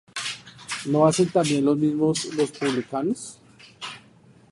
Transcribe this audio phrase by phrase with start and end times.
[0.87, 3.37] ¿no hacen también lo mismo los publicanos?